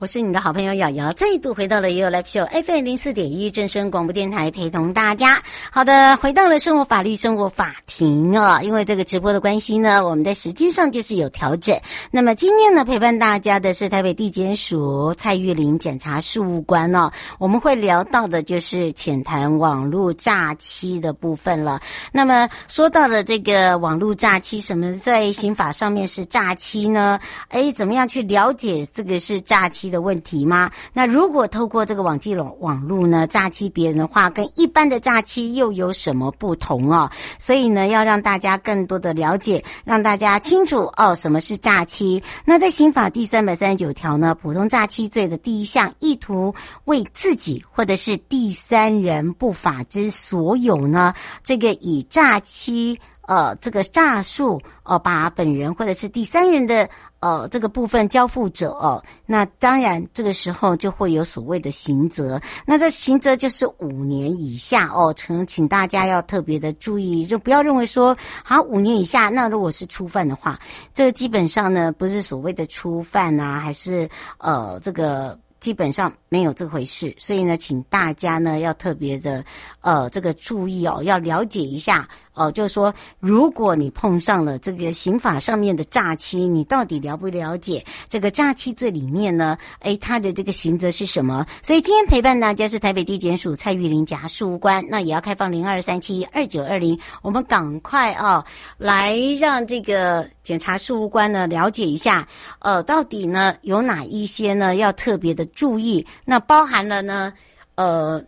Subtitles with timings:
[0.00, 5.42] 我是你的好朋友瑶瑶，再度回到了 You Live Show FM 零四点一正声广播电台，陪同大家。
[5.72, 11.76] 好的，回到了生活法律生活法庭啊，因为这个直播的关系呢，我们的时间上就是有调整。
[12.12, 17.10] 那么今天呢，陪伴大家的是台北地检署蔡玉玲检察事务官哦。
[17.40, 21.80] 我们会聊到的就是浅谈网络诈欺的部分了。
[22.12, 27.18] 那么说到了这个网络诈欺，什么在刑法上面是诈欺呢？
[27.48, 30.70] 哎，怎么样去了解这个是诈欺的问题吗？
[30.92, 37.10] 那如果透过这个网际网网络呢，诈欺别人的话，跟一般的诈欺又有什么不同哦？
[37.38, 42.22] 所以呢，要让大家更多的了解，让大家清楚哦，什么是诈欺？
[42.44, 52.98] 那在刑法第三百三十九条呢，普通诈欺罪的第一项，意图为自己或者是第三人不法之所有呢，这个以诈欺。
[53.28, 56.88] 呃，这个诈术，呃，把本人或者是第三人的
[57.20, 70.58] 呃这个部分交付者哦，那当然这个时候就会有所谓的刑责，那这刑责就是五年以下哦，请请大家要特别的注意，就不要认为说好五年以下，那如果是初犯的话，
[70.94, 75.38] 这个基本上呢不是所谓的初犯啊，还是呃这个。
[75.60, 79.44] 基本上没有这回事，所以呢，请大家呢要特别的，
[79.80, 89.58] 呃，这个注意哦，要了解一下哦、就是说，如果你碰上了这个刑法上面的诈欺，你到底了不了解这个诈欺罪里面呢？
[89.80, 91.44] 诶，他的这个刑责是什么？
[91.62, 98.44] 所以今天陪伴大家是台北地检署蔡玉玲检察事官，那也要开放零二三七二九二零，我们赶快啊，
[98.76, 102.28] 来让这个检察事务官呢了解一下，
[102.60, 105.44] 呃，到底呢有哪一些呢要特别的。
[105.58, 107.32] 注意，那包含了呢，
[107.74, 108.22] 呃，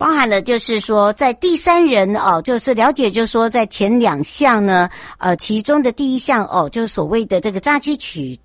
[0.00, 4.88] 包含了就是说，在第三人哦，就是了解，就是说，在前两项呢，
[5.18, 8.40] 呃，其中的第一项哦，就是所谓的这个诈欺取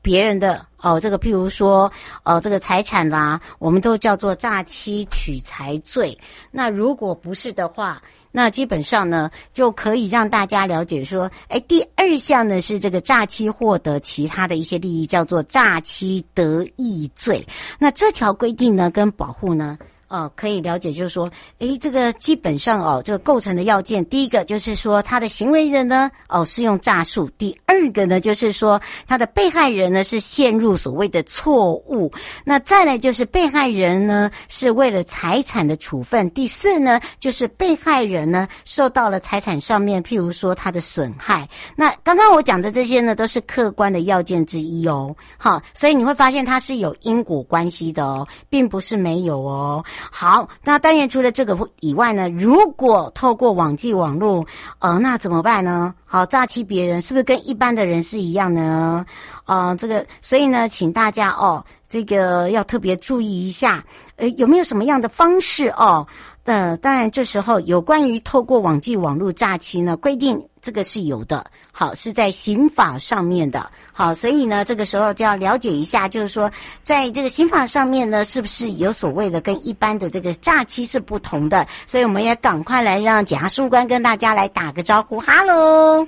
[0.00, 1.90] 别人的哦，这个譬如说，
[2.22, 6.16] 呃，这个财产啦，我们都叫做诈欺取财罪。
[6.52, 8.00] 那如果不是的话，
[8.30, 17.44] 那基本上呢，就可以让大家了解说，哎，第二项呢是这个诈欺获得其他的一些利益，叫做诈欺得益罪。
[17.80, 19.76] 那这条规定呢，跟保护呢。
[20.10, 32.10] 哦，可以了解，就是说，诶，这个基本上哦，这个构成的要件，第一个就是说，他的行为人呢，哦，是用诈术；第二个呢，就是说，他的被害人呢是陷入所谓的错误；
[32.44, 41.48] 那再来就是被害人呢是为了财产的处分；第四呢，就是被害人呢受到了财产上面，譬如说他的损害。
[41.76, 45.14] 那刚刚我讲的这些呢，都是客观的要件之一哦。
[45.38, 49.84] 好，所以你会发现它是有因果关系的哦，并不是没有哦。
[50.10, 54.46] 好，那当然除了这个以外呢，如果透过网际网络，
[54.78, 55.94] 呃，那怎么办呢？
[56.04, 59.04] 好，诈欺别人是不是跟一般的人是一样呢？
[59.46, 63.84] 呃，这个，所以呢，请大家哦，这个要特别注意一下，
[64.16, 66.06] 呃，有没有什么样的方式哦？
[66.50, 76.50] 呃，当然，这时候有关于透过网际网络诈欺呢，规定这个是有的，好，是在刑法上面的，好，所以呢，这个时候就要了解一下，就是说，
[76.82, 81.64] 在这个刑法上面呢，是不是有所谓的跟一般的这个诈欺是不同的？
[81.86, 86.04] 所以我们也赶快来让检察官跟大家来打个招呼，哈喽。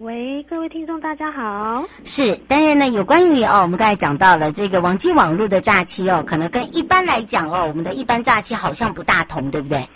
[0.00, 1.84] 喂，各位听众，大家好。
[2.04, 9.88] 是，当然呢，有关于哦，我们刚才讲到了这个网际网络的假期哦，可能跟一般来讲哦，我们的一般假期好像不大同，对不对？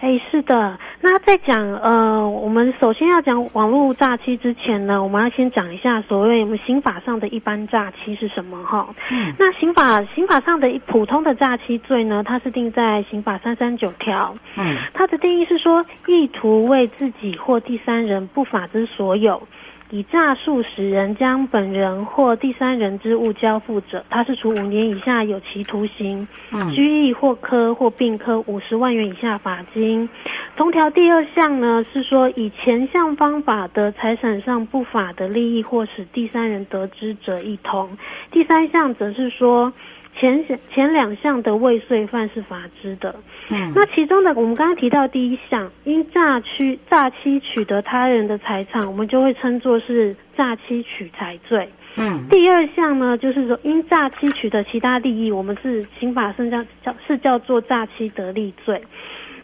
[0.00, 0.78] 哎，是的。
[1.02, 8.88] 那在讲呃，我们首先要讲网络诈欺之前呢，我们要先讲一下所谓我们刑法上的一般诈欺是什么哈。
[9.10, 9.34] 嗯。
[9.38, 14.34] 那刑法刑法上的一普通的诈欺罪呢，它是定在刑法三三九条。
[14.56, 14.74] 嗯。
[14.94, 19.42] 它的定义是说，意图为自己或第三人不法之所有。
[19.90, 26.26] 以诈术使人将本人或第三人之物交付者，他是处五年以下有期徒刑、
[26.74, 30.08] 拘役或科或并科五十万元以下罚金。
[30.56, 37.98] 同条第二项呢是说，以前项方法的财产上不法的利益或使第三人得知者一同。
[38.30, 39.72] 第三项则是说。
[40.20, 43.14] 前前两项的未遂犯是罚之的，
[43.48, 58.82] 嗯，那其中的我们刚刚提到第一项，因诈欺诈欺取得他人的财产，我们就会称作是诈欺取财罪，嗯，第二项呢，就是说因诈欺取得其他利益，我们是刑法上叫叫是叫做诈欺得利罪。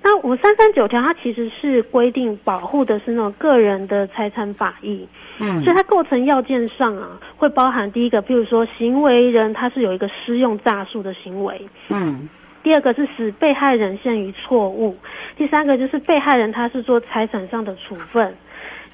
[0.09, 5.05] 那我们三三九条它其实是规定保护的是那种个人的财产法益，
[5.41, 12.29] 嗯，所以它构成要件上啊，会包含第一个，譬如说行为人他是有一个施用诈术的行为，嗯，
[12.63, 14.97] 第二个是使被害人陷于错误，
[15.37, 18.33] 第三个就是被害人他是做财产上的处分。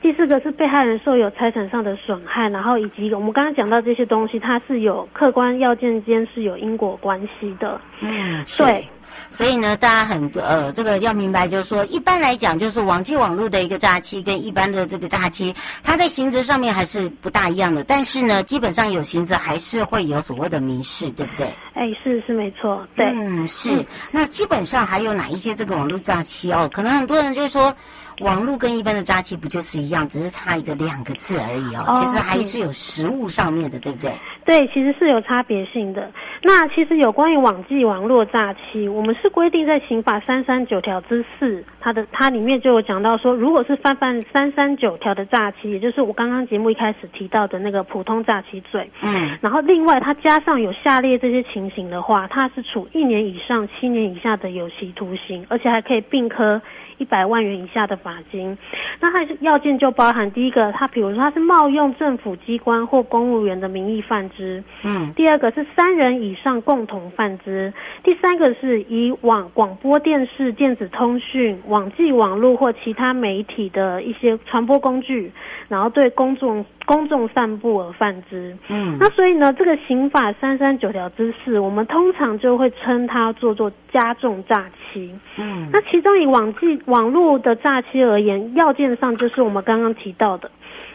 [0.01, 7.79] 第四个是被害人受有财产上的损害，然后以及我们刚刚讲到这些东西，它是有客观要件间是有因果关系的。
[8.01, 8.85] 嗯，对。
[9.31, 17.85] 所以呢，大家很呃，这个要明白，就是说，一般来讲，就是网际网络的一个诈欺跟一般的这个诈欺，它在刑责上面还是不大一样的。
[17.85, 21.47] 但是呢，基本上有刑责还是会有所谓的民事，对不对？
[21.75, 23.73] 哎，是是没错，对，嗯是。
[23.73, 26.69] 嗯、那基本上还有哪一些这个网络诈欺哦？
[26.73, 27.75] 可能很多人就说。
[28.21, 31.85] 网络跟一般的诈欺不就是一样，只是差一个两个字而已哦。
[31.93, 34.13] 其实还是有实物上面的，对不对？
[34.45, 36.11] 对，其实是有差别性的。
[36.43, 56.61] 那其实有关于网际网络诈欺，我们是规定在刑法三三九条之四，它的它里面就有讲到说，如果是犯犯三三九条的诈欺，也就是我刚刚节目一开始提到的那个普通诈欺罪，嗯，然后另外它加上有下列这些情形的话，它是处一年以上七年以下的有期徒刑，而且还可以并科。
[57.03, 58.57] 一百万元以下的罚金，
[59.01, 67.73] 那它是要件就包含第一个，他比如说他是冒用政府机关或公务员的名义犯之，嗯，第二个是三人以上共同犯之，
[68.05, 75.33] 第三个是以网广播电视、电子通讯、网际网络或其他媒体的一些传播工具，
[75.69, 76.65] 然后对公众。
[76.87, 90.51] 公众散布而犯之，嗯，那所以呢，这个刑法三三九条之四，我们通常就会称它做做加重诈欺，嗯，那其中以网际网络的诈欺而言，要件上就是我们刚刚提到的。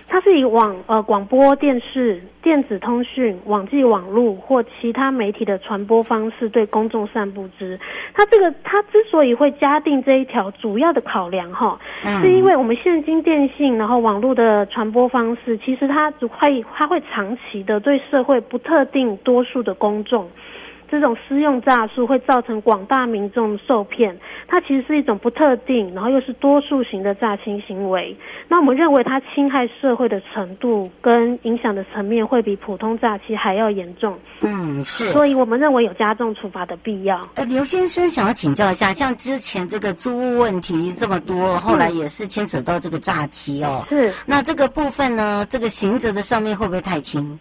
[0.10, 7.78] 它是以网呃广播电视、电子通讯、网际网络或其他媒体的传播方式对公众散布之。
[8.14, 11.78] 它这个它之所以会加定这一条，主要的考量哈，
[12.22, 20.30] 是因为我们现今电信然后网络的传播方式，其实它只会它会长期的对社会不特定多数的公众。
[20.90, 24.18] 这种私用诈术会造成广大民众受骗，
[24.48, 28.16] 它其实是一种不特定，然后又是多数型的诈欺行为。
[28.48, 34.18] 那我们认为它侵害社会的程度跟影响的层面会比普通诈欺还要严重。
[34.42, 35.12] 嗯，是。
[35.12, 37.22] 所以我们认为有加重处罚的必要。
[37.36, 43.86] 呃，刘先生想要请教一下，像之前这个租屋问题这么多，后来也是牵扯到这个诈欺哦。
[43.90, 44.14] 是。
[44.26, 47.38] 那这个部分呢，这个刑责的上面会不会太轻？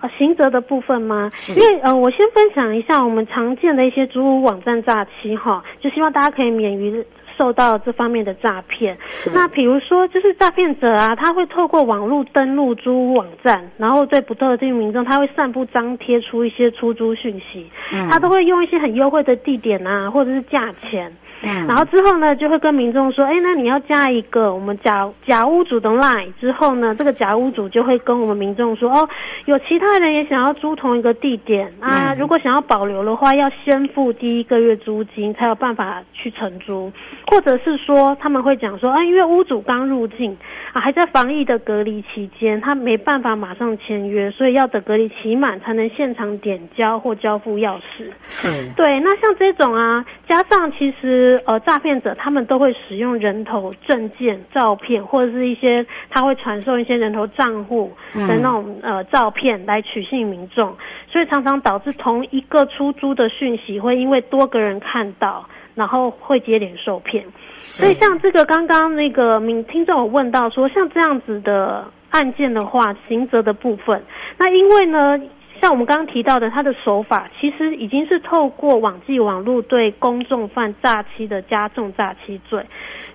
[0.00, 1.30] 呃，刑责的部分吗？
[1.48, 7.04] 因为呃，我先分享一下我们常见的一些租屋网站诈欺哈，就希望大家可以免于
[7.36, 8.96] 受到这方面的诈骗。
[9.32, 21.12] 那比如说，就是诈骗者啊，他会透过网络登录租屋网站，然后对不特定民众，他会散布张贴出一些出租讯息，嗯，他都会用一些很优惠的地点啊，或者是价钱。
[21.42, 29.08] 嗯，然后之后呢，就会跟民众说，哎，那你要加一个我们假假屋主的 line，之后呢，这个假屋主就会跟我们民众说，哦，
[29.44, 36.92] 有其他人也想要租同一个地点啊，如果想要保留的话，要先付第一个月租金，才有办法去承租，
[37.26, 40.36] 或者是说他们会讲说，啊，因为屋主刚入境
[40.72, 48.10] 啊，还在防疫的隔离期间，他没办法马上签约，所以要等隔离期满才能现场点交或交付钥匙。
[48.26, 51.27] 是，对，那像这种啊，加上其实。
[51.46, 60.76] 呃，诈骗者他们都会使用人头、证件、照片，或者是一些他会传授一些人头账户的那种呃照片来取信民众，
[61.10, 67.24] 所以常常导致同一个出租的讯息会因为多个人看到，然后会接连受骗。
[67.60, 74.02] 所以像这个刚刚那个民听众有问到说，像这样子的案件的话，刑责的部分，
[74.36, 75.20] 那因为呢。
[75.60, 82.64] 像我们刚刚提到的，他的手法其实已经是透过网际网络对公众犯诈欺的加重诈欺罪，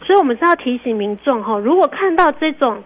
[0.05, 2.83] 所以我们是要提醒民众哈，如果看到这种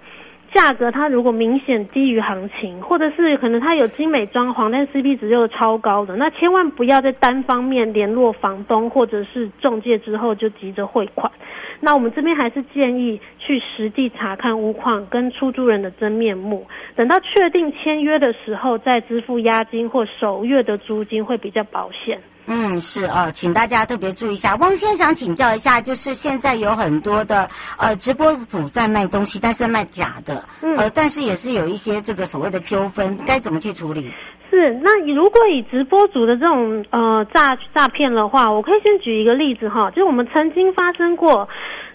[0.53, 11.31] 价格，它如果明显低于行情，或者是可能它有精美装潢，但 CP 值又超高的，那千万不要在单方面联络房东或者是中介之后就急着汇款。
[11.79, 22.19] 那我们这边还是建议去实地查看屋况跟出租人的真面目，等到确定签约的时候再支付押金或首月的租金会比较保险。
[22.47, 24.55] 嗯，是啊，请大家特别注意一下。
[24.55, 34.11] 汪先生想请教一下，就是现在有很多的呃直播主在卖东西，但是卖假的，嗯，呃，但是也是有一些这个所谓的纠纷，该怎么去处理？
[34.49, 41.49] 是，那如果以直播主的这种呃诈诈骗的话，我可以先举一个例子哈，就是我们曾经发生过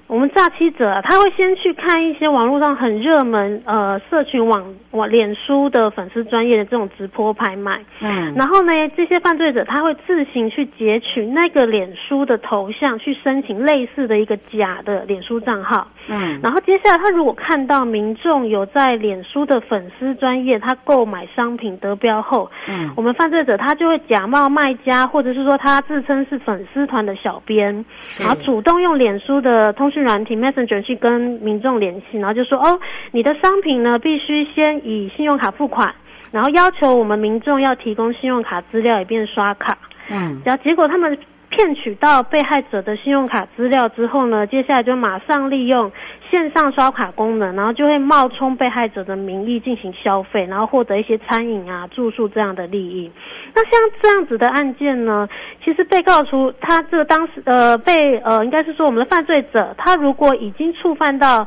[0.06, 27.82] 我们诈欺者啊，他会先去看一些网络上很热门呃社群网网脸书的粉丝专业的这种直播拍卖，嗯，然后呢，这些犯罪者他会自行去截取那个脸书的头像，去申请类似的一个假的脸书账号，嗯，然后接下来他如果看到民众有在脸书的粉丝专业他购买商品得标后，嗯，我们犯罪者他就会假冒卖家，或者是说他自称是粉丝团的小编，
[28.20, 30.02] 然后主动用脸书的通讯。
[30.02, 32.80] 软体 Messenger 去跟民众联系，然后就说哦，
[33.12, 35.94] 你的商品呢必须先以信用卡付款，
[36.32, 39.78] 然后要求我们民众要提供信用卡资料以便刷卡。
[40.10, 41.16] 嗯，然后结果他们
[41.50, 45.92] 骗取到被害者的信用卡资料之后呢，接下来就马上利用。
[46.32, 53.12] 线上刷卡功能，然后就会冒充被害者的名义进行消费，然后获得一些餐饮啊、住宿这样的利益。
[53.54, 55.28] 那像这样子的案件呢，
[55.62, 61.46] 其实被告除他这个当时呃被呃应该是说我们的犯罪者，他如果已经触犯到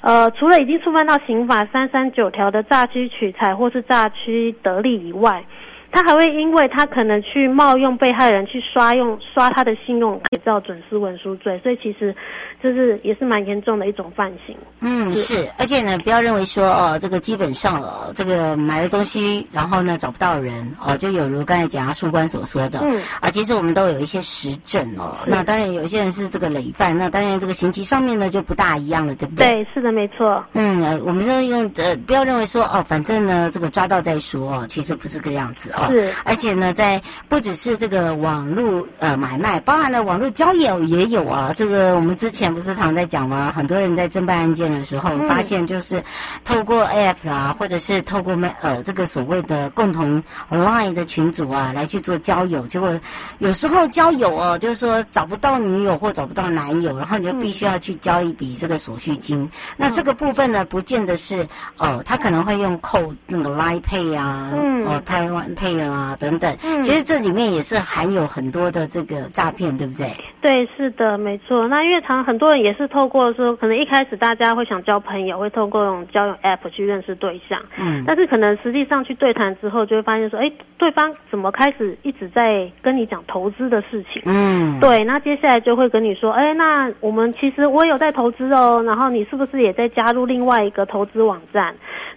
[0.00, 5.44] 呃除了已经触犯到刑法三三九条的诈欺取财或是诈欺得利以外。
[5.94, 12.12] 他还会因为他可能去冒用被害人去刷用刷他的信用，可以造准私文书罪，所以其实
[12.60, 14.56] 这是也是蛮严重的一种犯行。
[14.80, 25.16] 嗯，是，而且呢，不要认为说哦，这个基本上哦，这个买了东西，然后呢找不到人哦，就有如刚才检察书官所说的，嗯啊，其实我们都有一些实证哦。
[25.26, 29.48] 那当然有一些人是这个累犯，那当然这个刑期上面呢就不大一样了，对不对？
[29.48, 30.44] 对，是的，没错。
[30.54, 35.83] 嗯，我们是用呃，不要认为说哦，反正呢这个抓到再说哦，其实不是这个样子哦。
[35.90, 41.52] 是，而且呢，在不只是这个网络呃买卖，包含了网络交友也有啊。
[41.54, 43.52] 这个我们之前不是常在讲吗？
[43.54, 46.02] 很多人在侦办案件的时候，发现就是
[46.44, 52.66] 透过 App 啊，或者是透过呃这个所谓的共同 Line 的群组啊，来去做交友。
[52.66, 52.98] 结果
[53.38, 59.48] 有时候交友哦，就是说找不到女友或找不到男友，然后你就必须要去交一笔这个手续金。
[59.76, 61.46] 那这个部分呢，不见得是
[61.78, 64.50] 哦，他可能会用扣那个 Line Pay 啊，
[64.86, 66.16] 哦台湾 Pay 啊。
[66.20, 70.10] 等等，其实这里面也是含有很多的这个诈骗，对不对？
[70.40, 71.66] 对，是的，没错。
[71.68, 84.22] 那因为常很多人也是透过说，可能一开始大家会想交朋友，会透过这种交友 App 去认识对象，嗯，但是可能实际上去对谈之后，就会发现说，哎，对方怎么开始一直在跟你讲投资的事情？
[84.26, 85.02] 嗯，对。
[85.04, 91.74] 那接下来就会跟你说，哎，那我们其实我有在投资哦，然后你是不是也在加入另外一个投资网站？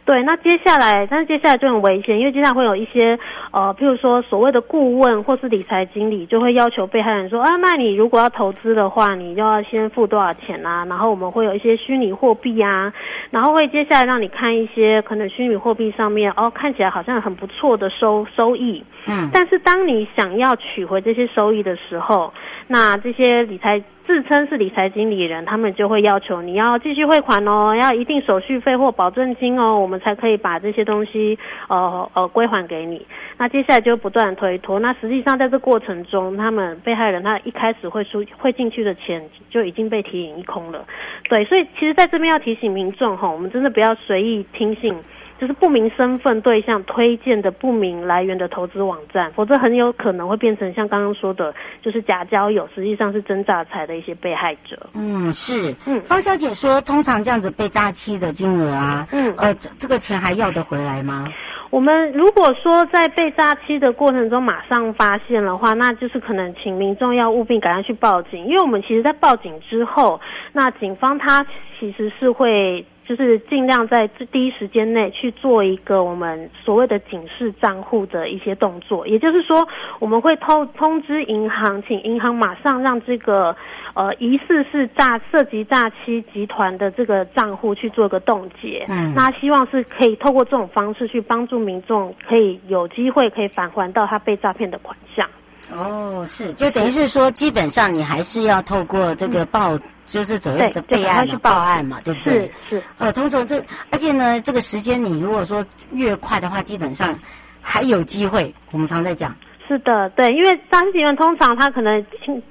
[0.07, 3.19] 对，那接下来，但是接下来就很危险，因为接下来会有一些
[3.51, 10.85] 呃，譬如说所谓的顾问或是理财经理，就会要求被害人说啊，那你如果要投资的话，你就要先付多少钱啊？
[10.85, 12.93] 然后我们会有一些虚拟货币啊，
[13.31, 22.33] 然后会接下来让你看一些可能虚拟货币上面哦，看起来好像很不错的收收益，嗯，但是当你想要取回这些收益的时候，
[22.67, 23.83] 那这些理财。
[24.07, 33.05] 自称是理财经理人，他们就会要求你要继续汇款哦，要一定手续费或保证金哦，我们才可以把这些东西呃呃归还给你。
[33.37, 34.79] 那接下来就不断推脱。
[34.79, 40.85] 那实际上在这过程中，他们被害人他一开始会出汇进去的钱就已经被提领一空了。
[41.27, 44.95] 对，所以其实在这边要提醒民众哈，我们真的不要随意听信。
[45.39, 54.89] 就是不明身份对象推荐的不明来源的投资网站，否则很有可能会变成像刚刚说的，就是假交友，实际上是真诈财的一些被害者。
[54.93, 55.75] 嗯，是。
[55.85, 61.27] 嗯，方小姐说，通常这样子被诈欺的金额啊，嗯，呃，这个钱还要得回来吗？
[61.69, 70.19] 我们如果说在被诈欺的过程中马上发现的话，那就是可能请民众要务必赶快去报警，因为我们其实在报警之后，
[70.51, 71.45] 那警方他
[71.79, 72.83] 其实是会。
[73.07, 79.65] 就是尽量在第一时间内去做一个我们所谓的警示账户的一些动作，也就是说，
[79.99, 83.55] 我们会通通知银行，请银行马上让这个
[83.93, 88.85] 呃疑似是诈涉及诈欺集团的这个账户去做个冻结。
[88.89, 95.25] 嗯，那希望是可以透过这种方式去帮助民众，可以有机会可以返还到他被诈骗的款项。
[95.71, 99.75] 哦，是，就等于是说，基本上你还是要透过这个报。
[99.75, 102.49] 嗯就是所谓的备案去报案嘛，对不对？
[102.69, 102.83] 是是。
[102.97, 107.13] 呃，通常这，而且呢，这个时间你如果说越快的话，基本上
[107.61, 108.55] 还有机会。
[108.71, 109.35] 我们常在讲。
[109.67, 112.01] 是的，对，因为诈欺集团通常他可能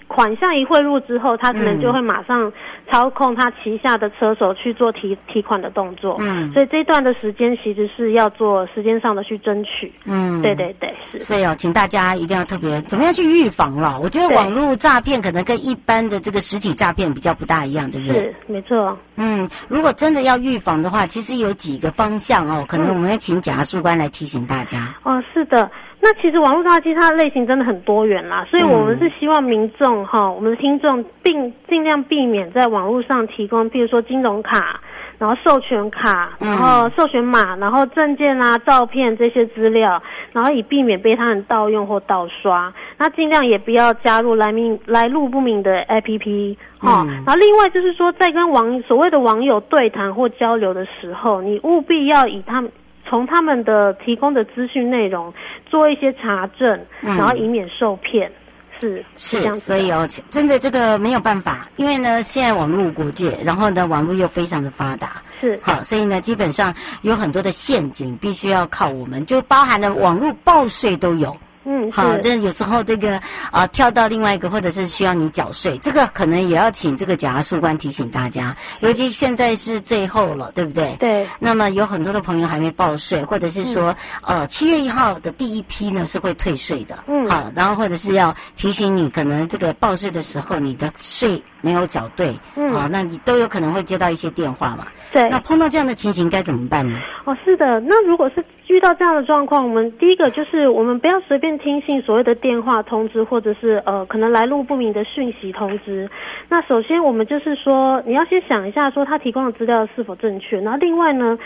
[0.07, 2.53] 款项一汇入之后，他可能就会马上
[2.91, 6.17] 操控他旗下的车手去做提提款的动作。
[6.21, 9.93] 嗯，所以这一段的时间其实是要做时间上的去争取。
[10.05, 11.19] 嗯，对对对，是。
[11.21, 13.99] 所以哦，请大家一定要特别怎么样去预防了。
[14.01, 18.15] 我觉得网络诈骗可能跟一般的这个实体诈骗比较不大一样，对不对？
[18.23, 18.97] 是，没错。
[19.17, 24.95] 嗯，如果真的要预防的话，其实有几个方向哦，可能我们要请检察官来提醒大家。
[25.03, 25.71] 哦，是的。
[26.07, 34.81] 那其实网络诈欺它的类型真的很多元啦，所以我们是希望民众哈、嗯，我们的听众并尽量避免在网络上提供，譬如说金融卡。
[35.19, 40.03] 然后授权卡，然后授权码，然后证件啊、照片这些资料，
[40.35, 42.71] 然后以避免被他人盗用或盗刷。
[42.99, 47.25] 那尽量也不要加入来明来路不明的 APP 哈、嗯。
[47.25, 52.71] 然后另外就是说，在跟网所谓的网友对谈或交流的时候，你务必要以他们
[53.09, 55.33] 从他们的提供的资讯内容
[55.65, 58.31] 做一些查证，然后以免受骗。
[58.79, 71.35] 是是，是，所以哦，真的这个没有办法，因为呢，现在网络国界，然后呢，网络又非常的发达，是好，所以呢，基本上有很多的陷阱，必须要靠我们，就包含了网络报税都有。
[71.69, 80.95] 嗯，好，但有时候这个啊、呃，跳到另外一个，或者是需要你缴税，这个可能也要请这个检察事官提醒大家，尤其现在是最后了，对不对？
[81.01, 81.27] 对。
[81.41, 86.97] 那么有很多的朋友还没报税，或者是说，嗯、呃，七月一号的第一批呢是会退税的。
[87.09, 87.29] 嗯。
[87.29, 94.87] 好，然后或者是要提醒你，可能这个报税的时候你的税没有缴对，嗯，好，那你都有可能会接到一些电话嘛。
[95.13, 95.29] 对。
[95.31, 96.97] 那碰到这样的情形该怎么办呢？
[97.25, 101.57] 哦，是的，那如果是遇到这样的状况，我们第一个就是我们不要随便。
[101.57, 106.09] 听信所谓的电话通知，或者是呃可能来路不明的讯息通知。
[106.49, 110.61] 那首先我们就是说，你要先想一下，说他提供的资料是否正确。
[110.61, 111.39] 然后另外呢，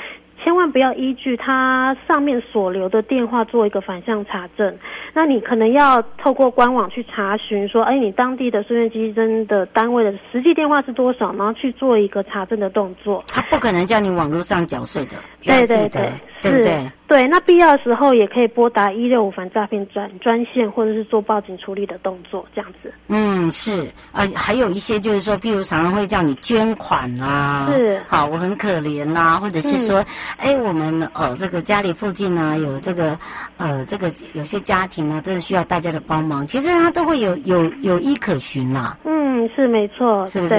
[0.42, 4.76] 千万不要依据他上面所留的电话做一个反向查证。
[5.14, 13.22] 那你可能要透过官网去查询，说，哎，你当地的书面稽征的单位的实际电话是多少，然后去做一个查证的动作。
[13.28, 16.12] 他不可能叫你网络上缴税的，对对对，
[16.42, 16.90] 对不对？
[17.10, 22.94] 对，那必要的时候也可以拨打一六五反诈骗专专线，或者是做报警处理的动作，这样子。
[23.08, 30.04] 嗯，是啊、呃，还有一些就是说，譬如常常会叫你捐款啊，是，好，我很可怜啊，或者是说，
[30.36, 33.18] 哎、嗯，我们呃这个家里附近呢、啊、有这个
[33.56, 38.98] 呃这个有些家庭呢、啊，真的需要大家的帮忙，其实他都会有有有依可循呐、啊。
[39.04, 40.54] 嗯，是没错，是不是？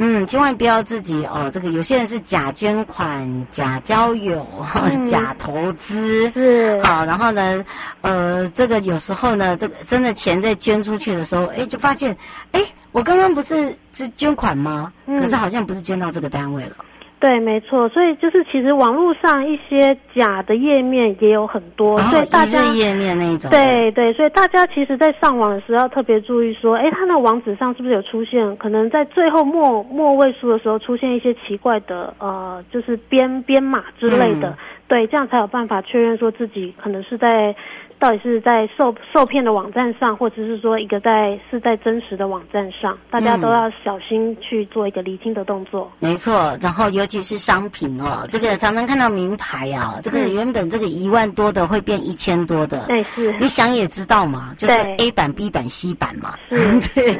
[0.00, 1.50] 对嗯，千万不要自己哦。
[1.52, 7.04] 这个有些人是假捐款、假交友、嗯、 假投资，是好。
[7.04, 7.62] 然后呢，
[8.00, 12.16] 呃，这个有时候呢，这个真的钱在捐出去的时候，哎，就发现，
[12.52, 14.90] 哎，我刚刚不是是捐款吗？
[15.04, 16.76] 嗯，可是好像不是捐到这个单位了。
[17.20, 34.56] 对，没错，所以就是其实网络上一些假的页面也有很多，哦、所以大家页面那一种，对对，所以大家其实，在上网的时候要特别注意说，哎，它那网址上是不是有出现，可能在最后末末位数的时候出现一些奇怪的呃，就是编编码之类的，嗯、
[34.88, 37.54] 对，这样才有办法确认说自己可能是在。
[38.00, 45.92] 到底是在受受骗的网站上，或者是说一个在是在真实的网站上，大家都要小心去做一个厘清的动作。
[46.00, 52.86] 嗯、没错，然后尤其是商品哦，这个常常看到名牌啊，这个原本这个一万多的会变一千多的。
[52.86, 53.38] 对，是。
[53.38, 56.36] 你想也知道嘛，就是 A 版、B 版、C 版嘛。
[56.48, 57.18] 嗯， 对。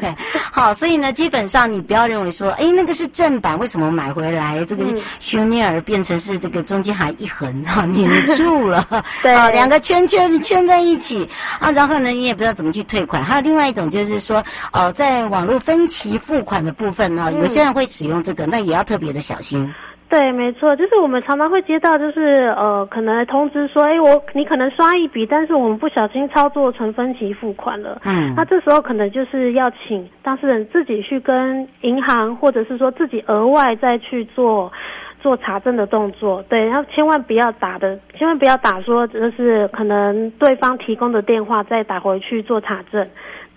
[0.51, 4.83] 好，所以呢，基本上你不要认为说，哎，那个是正版，为什么买回来这个
[5.19, 8.87] 修尼尔变成是这个中间还一横哈粘住了？
[9.23, 10.70] 对，两个圈圈圈。
[10.71, 11.29] 在一起
[11.59, 13.23] 啊，然后呢，你也不知道怎么去退款。
[13.25, 19.69] 还有另外一种就是说，呃，在网络分期付款的部分呢，有些人会使用这个，那也要特别的小心。
[20.09, 28.01] 对，没错，就是我们常常会接到，就是呃，可能通知说，哎，我你可能刷一笔，但是我们不小心操作成分期付款了。
[28.05, 34.73] 嗯，那这时候可能就是要请当事人自己去跟银行，或者是说自己额外再去做。
[35.21, 43.07] 做查证的动作，对，然后千万不要打的，千万不要打说这是可能对方提供的电话，再打回去做查证。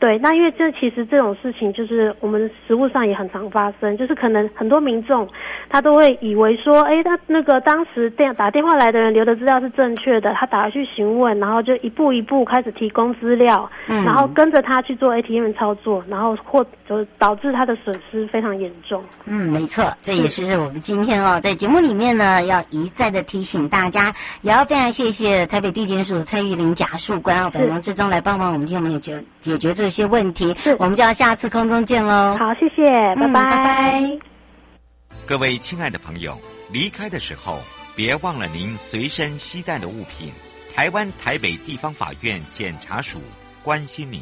[0.03, 5.25] 对，那因为这其实这种事情就是我们实物上也很常发生，就是可能很多民众
[5.69, 19.01] 他都会以为说，哎，他那个当时电打电话来的人留的资料是正确的，他打回去询问，然后就一步一步开始提供资料，嗯，然后跟着他去做 ATM 操作，然后或就导致他的损失非常严重。
[19.23, 29.92] 嗯，没错，这也是我们今天哦在节目里面呢要一再的提醒大家，也要非常谢谢台北地检署蔡玉玲检事官哦百忙之中来帮忙我们听我们有解解决这个。
[29.93, 32.35] 些问题，我们就要下次空中见喽。
[32.37, 34.19] 好，谢谢，拜拜，拜拜。
[35.25, 36.37] 各位亲爱的朋友，
[36.69, 37.59] 离开的时候
[37.95, 40.33] 别忘了您随身携带的物品。
[40.75, 43.21] 台湾台北地方法院检察署
[43.63, 44.21] 关心您。